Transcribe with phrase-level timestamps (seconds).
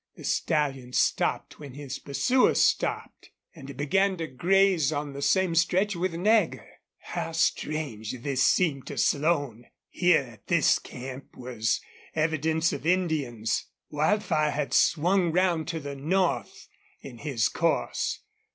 [0.15, 3.29] The stallion stopped when his pursuers stopped.
[3.53, 6.67] And he began to graze on the same stretch with Nagger.
[7.01, 9.65] How strange this seemed to Slone!
[9.89, 11.81] Here at this camp was
[12.15, 13.67] evidence of Indians.
[13.91, 16.67] Wildfire had swung round to the north
[17.01, 18.21] in his course.